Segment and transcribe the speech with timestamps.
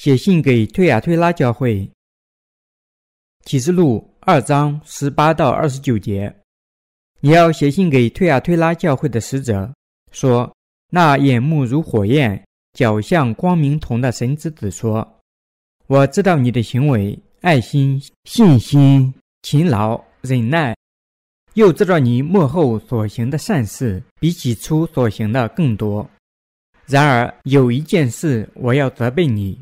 [0.00, 1.90] 写信给推亚推拉教会。
[3.44, 6.32] 启示录二章十八到二十九节，
[7.18, 9.74] 你要写信给推亚推拉教会的使者，
[10.12, 10.54] 说：
[10.90, 12.40] 那眼目如火焰、
[12.74, 15.20] 脚像光明铜的神之子说：
[15.88, 19.12] 我知道你的行为、爱心、信心、
[19.42, 20.76] 勤劳、忍耐，
[21.54, 26.08] 又知道你幕后所行的善事比起初所行的更多。
[26.86, 29.58] 然而有一件事，我要责备你。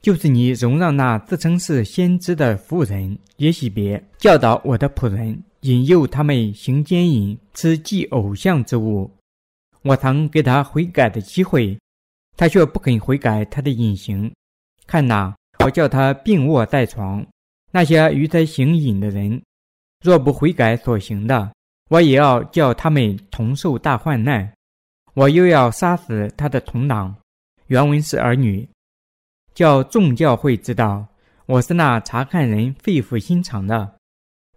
[0.00, 9.10] 就是你容让那自称是先知的妇人耶喜别教导我的仆人，引诱他们行奸淫，吃祭偶像之物。
[9.82, 11.78] 我曾给他悔改的机会，
[12.36, 14.32] 他却不肯悔改他的隐形。
[14.86, 15.34] 看哪，
[15.64, 17.26] 我叫他病卧在床。
[17.70, 19.42] 那些与他行淫的人，
[20.02, 21.52] 若不悔改所行的，
[21.90, 24.52] 我也要叫他们同受大患难。
[25.14, 27.14] 我又要杀死他的同党，
[27.66, 28.68] 原文是儿女。
[29.58, 31.04] 叫众教会知道，
[31.46, 33.96] 我是那查看人肺腑心肠的，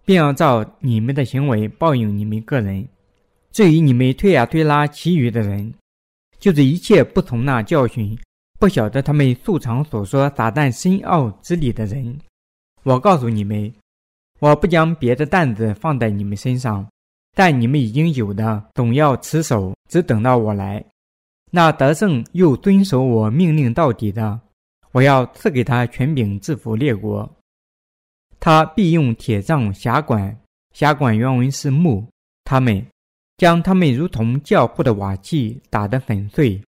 [0.06, 2.88] 并要照你们的行为报应你们个人。
[3.52, 5.74] 至于你们推呀推拉其余的人，
[6.38, 8.16] 就是一切不从那教训、
[8.60, 12.20] 不晓得他们素常所说撒旦深奥之理的人，
[12.84, 13.74] 我告诉你们，
[14.38, 16.88] 我不将别的担子放在你们身上，
[17.36, 20.86] 但你们已经有的，总要持守，只等到我来。
[21.50, 24.40] 那得胜又遵守我命令到底的。
[24.92, 27.30] 我要赐给他权柄制服列国，
[28.40, 30.38] 他必用铁杖辖管，
[30.74, 32.06] 辖管原文是木，
[32.44, 32.86] 他们
[33.38, 36.62] 将他们如同教父的瓦器打得粉碎，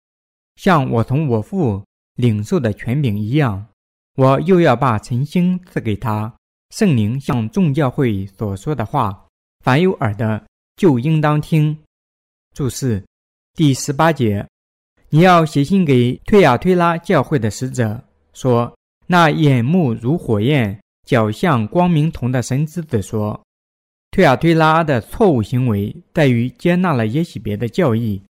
[0.56, 1.84] 像我从我父
[2.14, 3.66] 领受的权柄一样。
[4.14, 6.32] 我又要把晨星赐给他，
[6.70, 9.26] 圣灵向众教会所说的话，
[9.64, 10.44] 凡有耳的
[10.76, 11.76] 就应当听。
[12.54, 13.02] 注释
[13.54, 14.46] 第十八节，
[15.08, 18.04] 你要写信给推亚推拉教会的使者。
[18.32, 18.76] 说
[19.06, 23.40] ：“那眼目如火焰、脚像光明铜的神之子说，
[24.10, 28.22] 推亚推拉的错误行为在于接纳了耶喜别的教义。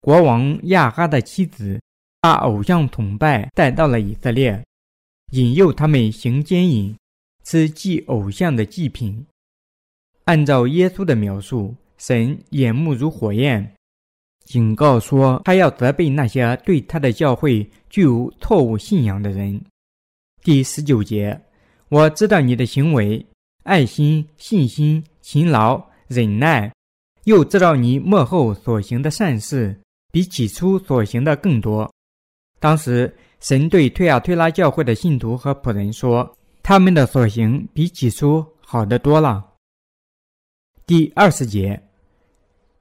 [0.00, 1.80] 国王亚哈的妻子
[2.20, 4.64] 把偶像崇拜带到了以色列，
[5.32, 6.96] 引诱他们行奸淫，
[7.44, 9.26] 吃祭偶像的祭品。
[10.24, 13.74] 按照耶稣的描述，神眼目如火焰。”
[14.48, 19.60] 警告说，他要责备那些对他的教会具有错误信仰的人。
[20.42, 21.38] 第十九节，
[21.90, 23.26] 我知道你的行为、
[23.64, 26.72] 爱心、信心、勤劳、忍耐，
[27.24, 29.78] 又知道你幕后所行的善事
[30.10, 31.92] 比起初所行的更多。
[32.58, 39.44] 当时，神对推亚推拉教会的信徒和仆人说，他们的所行比起初好得多了。
[40.86, 41.78] 第二十节。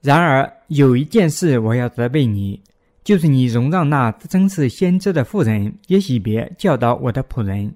[0.07, 2.61] 然而有一件事我要责备你，
[3.03, 7.75] 就是你容让那自称是先知的妇人耶喜别教导我的仆人，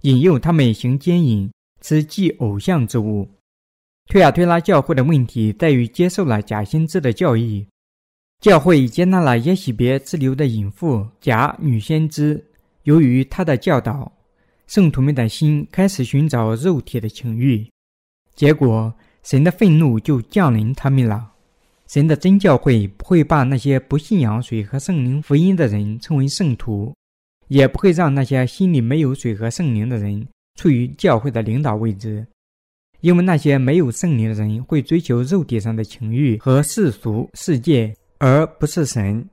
[0.00, 1.50] 引诱他们行奸淫，
[1.82, 3.28] 吃祭偶像之物。
[4.06, 7.66] 推亚推拉教会的问题在于接受了假先知的教义，
[8.40, 12.42] 教会接纳了耶喜别之流的淫妇假女先知。
[12.84, 14.10] 由于他的教导，
[14.66, 17.70] 圣徒们的心开始寻找肉体的情欲，
[18.34, 18.90] 结果
[19.22, 21.32] 神的愤怒就降临他们了。
[21.86, 26.92] 神的真教会不会把那些不信仰水和圣灵福音的人称为圣徒，
[27.48, 30.26] 也不会让那些心里没有水和圣灵的人
[30.56, 32.26] 处于教会的领导位置，
[33.02, 39.24] 因为那些没有圣灵的人会追求肉体上的情欲和世俗世界，而不是神。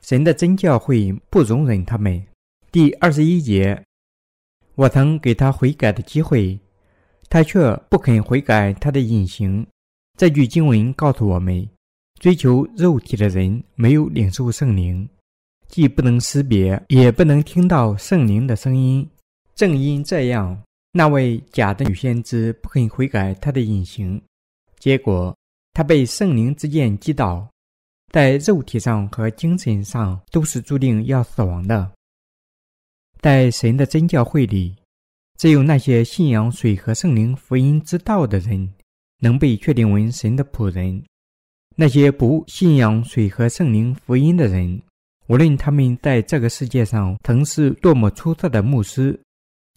[0.00, 2.24] 神的真教会不容忍他们。
[2.72, 3.82] 第二十一节，
[4.76, 6.58] 我曾给他悔改的机会，
[7.28, 9.66] 他却不肯悔改他的隐形。
[10.16, 11.68] 这句经文告诉我们。
[12.18, 15.08] 追求肉体的人没有领受圣灵，
[15.68, 19.08] 既不能识别，也不能听到圣灵的声音。
[19.54, 20.60] 正因这样，
[20.92, 24.20] 那位假的女先知不肯悔改她的隐形，
[24.78, 25.36] 结果
[25.72, 27.48] 她被圣灵之剑击倒，
[28.12, 31.92] 在肉体上和精神上都是注定要死亡的。
[33.20, 34.74] 在神的真教会里，
[35.36, 38.72] 只有那些信仰水和圣灵福音之道的人，
[39.20, 41.00] 能被确定为神的仆人。
[41.80, 44.82] 那些不信仰水和圣灵福音的人，
[45.28, 49.16] 无论他们在这个世界上曾是多么出色的牧师，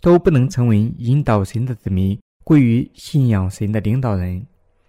[0.01, 4.43] 都不能成为引导神的子民归于信仰神的领导人。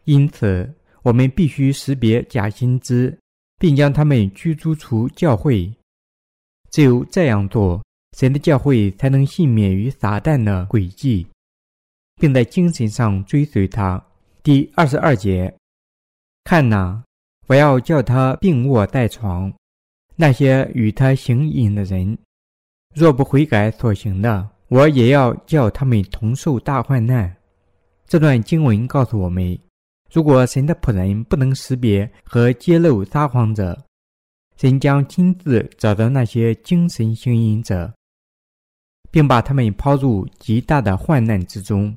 [0.05, 0.67] 因此，
[1.03, 3.15] 我们必须识别假先知，
[3.59, 5.71] 并将他们驱逐出教会。
[6.71, 7.85] 只有这样做，
[8.17, 11.27] 神的教会才能幸免于撒旦的诡计，
[12.19, 14.03] 并在精神上追随他。
[14.43, 15.55] 第二十二节。
[16.45, 17.03] 看呐，
[17.47, 19.53] 我要叫他病卧在床。
[20.15, 22.19] 那些与他行淫的人，
[22.95, 27.35] 若不悔改所行的，我也要叫他们同受大患难。
[28.07, 29.59] 这段经文告诉我们，
[30.13, 33.83] 如果神的仆人不能识别和揭露撒谎者，
[34.57, 37.93] 神将亲自找到那些精神行淫者，
[39.11, 41.97] 并把他们抛入极大的患难之中。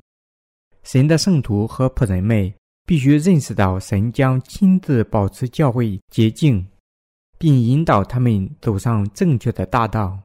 [0.82, 2.52] 神的圣徒和仆人们
[2.86, 6.64] 必须认识到，神将亲自保持教会洁净，
[7.36, 10.16] 并引导他们走上正确的大道。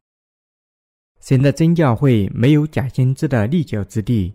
[1.20, 4.32] 神的真教会没有假先知的立脚之地。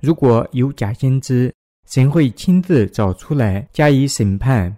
[0.00, 1.52] 如果有假先知，
[1.88, 4.74] 神会亲自找出来加以审判。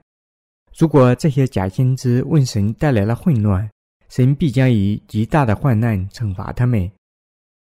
[0.76, 3.70] 如果这些假先知为神带来了混乱，
[4.08, 6.90] 神必将以极大的患难惩罚他们。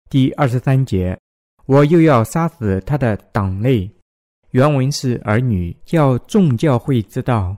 [0.08, 1.19] 第二十三节，
[1.66, 3.90] 我又要杀死他的党类。
[4.52, 7.56] 原文是儿女，叫众教会知道，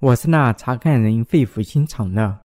[0.00, 2.40] 我是那查看人肺腑心肠的。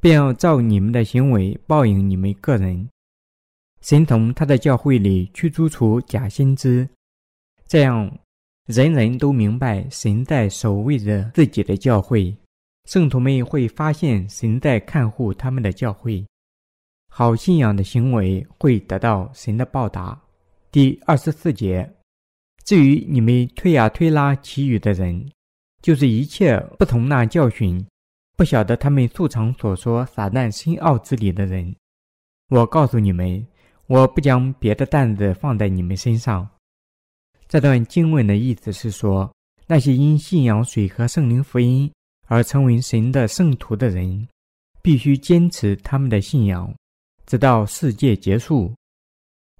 [0.00, 2.88] 便要照你们的行为报应你们个人。
[3.80, 6.88] 神从他的教会里驱逐出假先知，
[7.68, 8.10] 这样
[8.66, 12.36] 人人都明白神在守卫着自己的教会。
[12.86, 16.26] 圣徒们会发现神在看护他们的教会。
[17.08, 20.20] 好信仰的行为会得到神的报答。
[20.72, 21.88] 第二十四节，
[22.64, 25.30] 至于你们推呀推拉其余的人，
[25.82, 27.84] 就是一切不同那教训。
[28.34, 31.74] 不晓得他们素常所说撒旦深奥之理的人，
[32.48, 33.46] 我告诉你们，
[33.86, 36.48] 我不将别的担子放在你们身上。
[37.46, 39.32] 这段经文的意思是说，
[39.66, 41.92] 那些因信仰水和圣灵福音
[42.26, 44.26] 而成为神的圣徒的人，
[44.82, 46.74] 必须坚持他们的信仰，
[47.26, 48.74] 直到世界结束。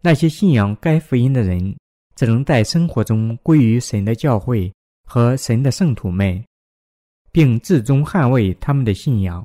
[0.01, 1.77] 那些信仰该福音的人，
[2.15, 4.73] 只能在生活中归于神的教会
[5.05, 6.43] 和神的圣徒们。
[7.33, 9.45] 并至终捍卫他们的信仰。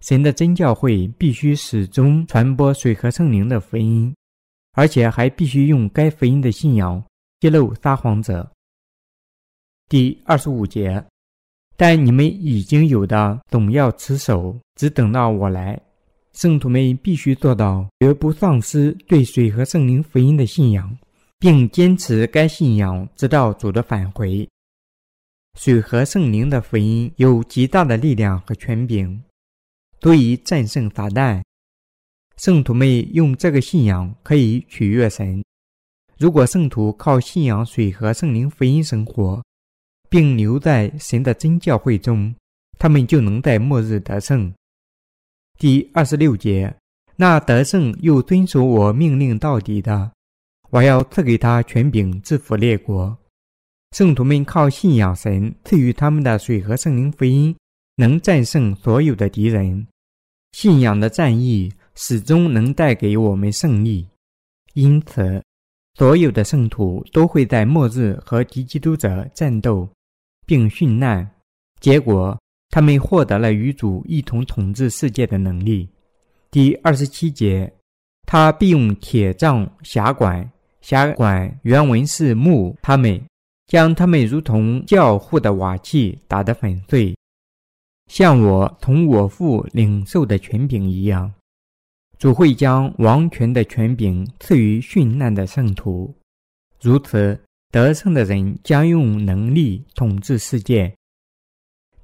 [0.00, 4.14] 神的真教会必须始终传播水和圣灵的福音，
[4.72, 7.02] 而且还必须用该福音的信仰
[7.40, 8.48] 揭露撒谎者。
[9.88, 11.02] 第二十五节，
[11.76, 15.80] 但你们已经有的总要持守，只等到我来。
[16.34, 20.94] 圣徒们必须做到绝不丧失对水和圣灵福音的信仰，
[21.38, 24.48] 并坚持该信仰直到主的返回。
[25.58, 29.22] 水和圣灵的福音有极大的力量和权柄，
[30.00, 31.42] 足以战胜撒旦。
[32.36, 35.42] 圣徒们用这个信仰可以取悦神。
[36.18, 39.42] 如果圣徒靠信仰水和圣灵福音生活，
[40.10, 42.34] 并留在神的真教会中，
[42.78, 44.52] 他们就能在末日得胜。
[45.58, 46.76] 第二十六节，
[47.16, 50.12] 那得胜又遵守我命令到底的，
[50.70, 53.16] 我要赐给他权柄，制服列国。
[53.92, 57.56] 圣徒们靠信仰神赐予他们的水和圣灵福音，
[57.96, 59.86] 能战胜所有的敌人。
[60.52, 64.08] 信仰的战役始终能带给我们胜利，
[64.74, 65.42] 因此，
[65.94, 69.88] 所有的圣徒都会在末日和敌基督者战斗，
[70.46, 71.30] 并殉难。
[71.80, 72.38] 结果，
[72.70, 75.88] 他们获得了与主一同统治世界的能力。
[76.50, 77.72] 第二十七节，
[78.26, 80.50] 他必用铁杖辖管，
[80.88, 83.20] 辖管原文是木，他们。
[83.66, 87.16] 将他们如同教父的瓦器打得粉碎，
[88.06, 91.34] 像我从我父领受的权柄一样。
[92.16, 96.14] 主会将王权的权柄赐予殉难的圣徒，
[96.80, 97.36] 如此
[97.72, 100.94] 得胜的人将用能力统治世界。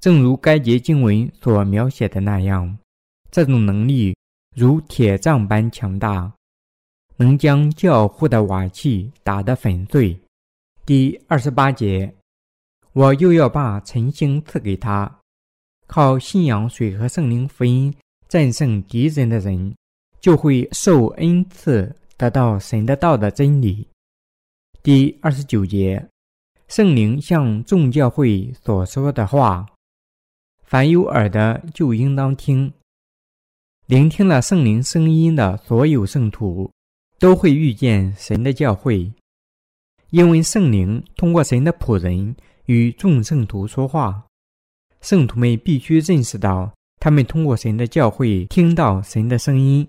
[0.01, 2.77] 正如该节经文所描写的那样，
[3.31, 4.13] 这种能力
[4.53, 6.33] 如铁杖般强大，
[7.17, 10.17] 能将教父的瓦器打得粉碎。
[10.85, 12.13] 第二十八节，
[12.91, 15.19] 我又要把晨星赐给他，
[15.87, 17.93] 靠信仰水和圣灵福音
[18.27, 19.73] 战胜敌人的人，
[20.19, 23.87] 就会受恩赐，得到神的道的真理。
[24.81, 26.05] 第二十九节，
[26.67, 29.65] 圣灵向众教会所说的话，
[30.63, 32.73] 凡有耳的就应当听。
[33.85, 36.69] 聆听了圣灵声音的所有圣徒，
[37.23, 39.09] 都会遇见神的教会。
[40.09, 44.25] 因为圣灵通过神的仆人与众圣徒说话，
[44.99, 49.87] 圣徒们必须认识到，他们通过神的教会听到神的声音，